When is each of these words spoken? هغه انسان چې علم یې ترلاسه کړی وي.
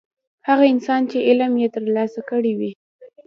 هغه 0.47 0.63
انسان 0.73 1.01
چې 1.11 1.17
علم 1.27 1.51
یې 1.61 1.67
ترلاسه 1.75 2.19
کړی 2.29 2.51
وي. 2.59 2.71